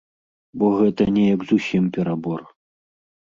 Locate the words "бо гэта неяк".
0.61-1.41